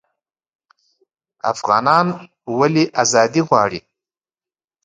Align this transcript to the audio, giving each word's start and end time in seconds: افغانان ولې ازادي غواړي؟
افغانان 1.51 2.07
ولې 2.57 2.83
ازادي 3.03 3.41
غواړي؟ 3.47 3.79